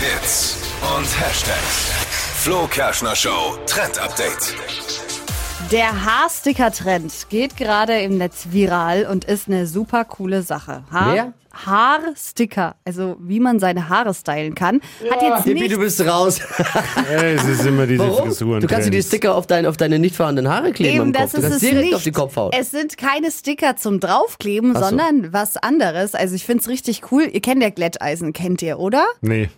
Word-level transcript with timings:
Hits 0.00 0.56
und 0.96 1.06
Hashtags. 1.20 1.90
Flo 2.36 2.66
Kerschner 2.70 3.16
Show 3.16 3.56
Trend 3.66 3.98
Update. 3.98 4.54
Der 5.72 6.04
Haarsticker-Trend 6.04 7.12
geht 7.28 7.56
gerade 7.56 8.00
im 8.00 8.16
Netz 8.16 8.46
viral 8.50 9.06
und 9.10 9.24
ist 9.24 9.48
eine 9.48 9.66
super 9.66 10.04
coole 10.04 10.42
Sache. 10.42 10.84
Haar 10.90 11.14
Wer? 11.14 11.32
Haarsticker, 11.52 12.76
also 12.84 13.16
wie 13.20 13.40
man 13.40 13.58
seine 13.58 13.88
Haare 13.88 14.14
stylen 14.14 14.54
kann, 14.54 14.80
hat 15.10 15.20
jetzt 15.20 15.42
Tippi, 15.44 15.66
du 15.66 15.78
bist 15.78 16.00
raus. 16.06 16.40
Es 17.10 17.44
ist 17.44 17.66
immer 17.66 17.86
diese 17.86 18.06
Warum? 18.08 18.28
Frisuren. 18.28 18.60
Du 18.60 18.68
kannst 18.68 18.86
dir 18.86 18.92
die 18.92 19.02
Sticker 19.02 19.34
auf, 19.34 19.48
dein, 19.48 19.66
auf 19.66 19.76
deine 19.76 19.98
nicht 19.98 20.14
vorhandenen 20.14 20.50
Haare 20.52 20.70
kleben 20.72 20.94
Eben, 20.94 21.02
am 21.06 21.12
Kopf. 21.12 21.22
das 21.22 21.32
Du 21.32 21.38
ist 21.38 21.42
kannst 21.42 21.56
es 21.56 21.68
direkt 21.70 21.84
nicht. 21.86 21.94
auf 21.96 22.02
die 22.04 22.12
Kopfhaut. 22.12 22.54
Es 22.56 22.70
sind 22.70 22.96
keine 22.96 23.32
Sticker 23.32 23.74
zum 23.76 23.98
draufkleben, 23.98 24.74
so. 24.74 24.80
sondern 24.80 25.32
was 25.32 25.56
anderes. 25.56 26.14
Also 26.14 26.36
ich 26.36 26.44
find's 26.44 26.68
richtig 26.68 27.10
cool. 27.10 27.28
Ihr 27.32 27.40
kennt 27.40 27.62
ja 27.62 27.70
Glätteisen, 27.70 28.32
kennt 28.32 28.62
ihr, 28.62 28.78
oder? 28.78 29.04
Nee. 29.20 29.48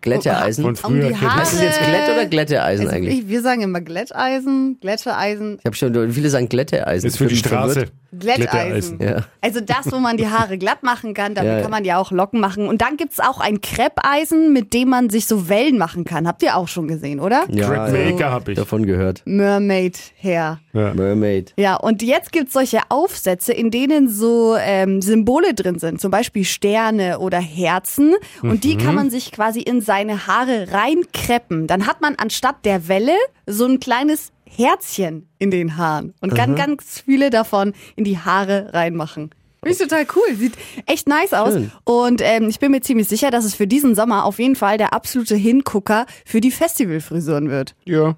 Glätteeisen. 0.00 0.64
Von 0.64 0.76
früher 0.76 1.20
Haare. 1.20 1.36
Heißt 1.40 1.54
es 1.54 1.62
jetzt 1.62 1.78
Glätt- 1.80 2.10
oder 2.12 2.26
Glätteeisen 2.26 2.86
Also 2.86 2.96
eigentlich? 2.96 3.18
ich, 3.20 3.28
wir 3.28 3.42
sagen 3.42 3.62
immer 3.62 3.80
Glätteisen, 3.80 4.78
Glätteeisen, 4.80 5.58
Ich 5.60 5.64
habe 5.64 5.76
schon, 5.76 6.12
viele 6.12 6.30
sagen 6.30 6.48
Glätteeisen. 6.48 7.08
Ist 7.08 7.18
für 7.18 7.26
die. 7.26 7.36
Straße. 7.36 7.86
Glätteisen. 8.18 9.00
Ja. 9.00 9.24
Also 9.40 9.60
das, 9.60 9.90
wo 9.90 9.98
man 9.98 10.16
die 10.16 10.26
Haare 10.28 10.58
glatt 10.58 10.82
machen 10.82 11.14
kann, 11.14 11.34
damit 11.34 11.52
Ja, 11.52 11.60
kann 11.62 11.70
man 11.70 11.84
ja 11.84 11.98
auch 11.98 12.10
Locken 12.10 12.40
machen. 12.40 12.68
Und 12.68 12.80
dann 12.82 12.96
gibt's 12.96 13.20
auch 13.20 13.40
ein 13.40 13.60
Kreppeisen, 13.60 14.52
mit 14.52 14.72
dem 14.74 14.88
man 14.90 15.10
sich 15.10 15.26
so 15.26 15.48
Wellen 15.48 15.78
machen 15.78 16.04
kann. 16.04 16.26
Habt 16.26 16.42
ihr 16.42 16.56
auch 16.56 16.68
schon 16.68 16.88
gesehen, 16.88 17.20
oder? 17.20 17.44
Ja, 17.48 17.68
Crab 17.68 17.92
Maker 17.92 18.30
hab 18.30 18.48
ich. 18.48 18.56
davon 18.56 18.84
gehört. 18.86 19.22
Mermaid 19.24 19.98
Hair. 20.22 20.58
Ja. 20.72 20.94
Mermaid. 20.94 21.52
Ja, 21.56 21.76
und 21.76 22.02
jetzt 22.02 22.32
gibt's 22.32 22.54
solche 22.54 22.80
Aufsätze, 22.88 23.52
in 23.52 23.70
denen 23.70 24.08
so 24.08 24.56
ähm, 24.58 25.02
Symbole 25.02 25.54
drin 25.54 25.78
sind, 25.78 26.00
zum 26.00 26.10
Beispiel 26.10 26.44
Sterne 26.44 27.18
oder 27.18 27.40
Herzen. 27.40 28.14
Und 28.42 28.64
die 28.64 28.76
kann 28.76 28.94
man 28.94 29.10
sich 29.10 29.32
quasi 29.32 29.60
in 29.60 29.80
seine 29.80 30.26
Haare 30.26 30.72
reinkreppen. 30.72 31.66
Dann 31.66 31.86
hat 31.86 32.00
man 32.00 32.14
anstatt 32.16 32.64
der 32.64 32.88
Welle 32.88 33.16
so 33.46 33.66
ein 33.66 33.80
kleines 33.80 34.32
Herzchen 34.44 35.28
in 35.38 35.50
den 35.50 35.76
Haaren 35.76 36.14
und 36.20 36.34
kann 36.34 36.54
ganz 36.56 37.02
viele 37.04 37.30
davon 37.30 37.72
in 37.96 38.04
die 38.04 38.18
Haare 38.18 38.72
reinmachen. 38.72 39.30
Finde 39.64 39.72
ich 39.74 39.78
total 39.78 40.06
cool. 40.16 40.34
Sieht 40.34 40.54
echt 40.86 41.06
nice 41.06 41.32
aus. 41.32 41.52
Schön. 41.52 41.70
Und 41.84 42.20
ähm, 42.22 42.48
ich 42.48 42.58
bin 42.58 42.72
mir 42.72 42.80
ziemlich 42.80 43.06
sicher, 43.06 43.30
dass 43.30 43.44
es 43.44 43.54
für 43.54 43.68
diesen 43.68 43.94
Sommer 43.94 44.24
auf 44.24 44.40
jeden 44.40 44.56
Fall 44.56 44.76
der 44.76 44.92
absolute 44.92 45.36
Hingucker 45.36 46.06
für 46.24 46.40
die 46.40 46.50
Festivalfrisuren 46.50 47.48
wird. 47.48 47.76
Ja. 47.84 48.16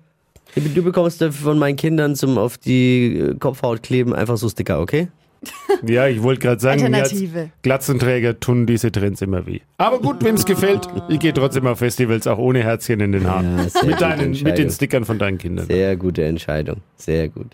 Du 0.55 0.83
bekommst 0.83 1.23
von 1.23 1.59
meinen 1.59 1.77
Kindern 1.77 2.15
zum 2.15 2.39
auf 2.39 2.59
die 2.59 3.19
äh, 3.19 3.35
Kopfhaut 3.35 3.83
kleben 3.83 4.15
einfach 4.15 4.37
so 4.37 4.49
Sticker, 4.49 4.81
okay? 4.81 5.09
Ja, 5.87 6.07
ich 6.07 6.23
wollte 6.23 6.41
gerade 6.41 6.61
sagen, 6.61 6.83
Alternative. 6.83 7.51
Glatzenträger 7.63 8.41
tun 8.41 8.67
diese 8.67 8.91
Trends 8.91 9.21
immer 9.21 9.47
weh. 9.47 9.61
Aber 9.77 9.99
gut, 9.99 10.25
wem 10.25 10.37
es 10.37 10.45
gefällt, 10.45 10.89
ich 11.09 11.19
gehe 11.19 11.35
trotzdem 11.35 11.67
auf 11.67 11.79
Festivals 11.79 12.27
auch 12.27 12.39
ohne 12.39 12.63
Herzchen 12.63 13.01
in 13.01 13.13
den 13.13 13.29
Haaren. 13.29 13.59
Ja, 13.59 13.85
mit, 13.85 14.01
deinen, 14.01 14.31
mit 14.31 14.59
den. 14.59 14.71
Stickern 14.71 15.05
von 15.05 15.19
deinen 15.19 15.37
Kindern. 15.39 15.67
Sehr 15.67 15.97
gute 15.97 16.25
Entscheidung. 16.25 16.79
Sehr 16.97 17.29
gut. 17.29 17.49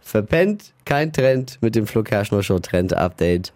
Verpennt, 0.00 0.72
kein 0.84 1.12
Trend 1.12 1.58
mit 1.60 1.74
dem 1.74 1.86
Flo 1.86 2.02
Kerschner 2.02 2.42
Show 2.42 2.58
Trend 2.58 2.92
Update. 2.92 3.52